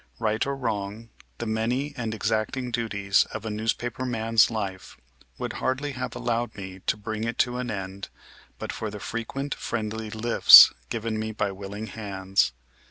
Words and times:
Eight 0.27 0.47
or 0.47 0.55
wrong, 0.55 1.09
the 1.37 1.45
many 1.45 1.93
and 1.95 2.15
exacting 2.15 2.71
duties 2.71 3.25
of 3.35 3.45
a 3.45 3.51
newspaper 3.51 4.03
man's 4.03 4.49
life 4.49 4.97
would 5.37 5.53
hardly 5.61 5.91
have 5.91 6.15
allowed 6.15 6.55
me 6.55 6.79
to 6.87 6.97
bring 6.97 7.23
it 7.23 7.37
to 7.45 7.57
an 7.57 7.69
end 7.69 8.09
but 8.57 8.73
for 8.73 8.89
frequent 8.97 9.53
friendly 9.53 10.09
lifts 10.09 10.73
given 10.89 11.21
ine 11.21 11.33
by 11.33 11.51
willing 11.51 11.85
iiands. 11.89 12.51